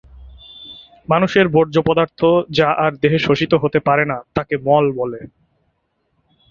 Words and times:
মানুষের 1.07 1.45
বর্জ্য 1.47 1.77
পদার্থ 1.85 2.19
যা 2.57 2.67
আর 2.77 2.91
দেহে 3.01 3.19
শোষিত 3.19 3.53
হতে 3.63 3.79
পারে 3.87 4.03
না 4.05 4.17
তাকে 4.35 4.55
মল 4.65 4.85
বলে। 4.99 5.19